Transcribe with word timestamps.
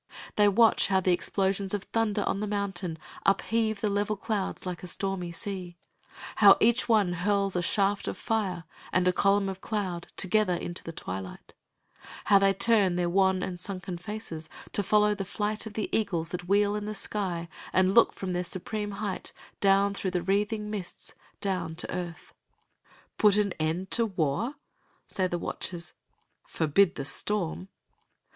They 0.35 0.47
watch 0.47 0.87
how 0.87 0.99
the 0.99 1.11
explosions 1.13 1.75
of 1.75 1.83
thunder 1.83 2.23
on 2.23 2.39
the 2.39 2.47
mountain 2.47 2.97
upheave 3.23 3.81
the 3.81 3.87
level 3.91 4.15
clouds 4.15 4.65
like 4.65 4.81
a 4.81 4.87
stormy 4.87 5.31
sea, 5.31 5.77
how 6.37 6.57
each 6.59 6.89
one 6.89 7.13
hurls 7.13 7.55
a 7.55 7.61
shaft 7.61 8.07
of 8.07 8.17
fire 8.17 8.63
and 8.91 9.07
a 9.07 9.13
column 9.13 9.47
of 9.47 9.61
cloud 9.61 10.07
together 10.17 10.55
into 10.55 10.83
the 10.83 10.91
twilight; 10.91 11.53
and 12.31 12.41
they 12.41 12.51
turn 12.51 12.95
their 12.95 13.11
wan 13.11 13.43
and 13.43 13.59
sunken 13.59 13.99
faces 13.99 14.49
to 14.71 14.81
follow 14.81 15.13
the 15.13 15.23
flight 15.23 15.67
of 15.67 15.73
the 15.73 15.87
eagles 15.95 16.29
that 16.29 16.47
wheel 16.47 16.73
in 16.73 16.85
the 16.85 16.95
sky 16.95 17.47
and 17.71 17.93
look 17.93 18.11
from 18.11 18.33
their 18.33 18.43
supreme 18.43 18.93
height 18.93 19.33
down 19.59 19.93
through 19.93 20.09
the 20.09 20.23
wreathing 20.23 20.71
mists, 20.71 21.13
down 21.41 21.75
to 21.75 21.95
earth. 21.95 22.33
"Put 23.19 23.37
an 23.37 23.53
end 23.59 23.91
to 23.91 24.07
war?" 24.07 24.55
say 25.05 25.27
the 25.27 25.37
watchers. 25.37 25.93
"Forbid 26.47 26.95
the 26.95 27.05
Storm!" 27.05 27.67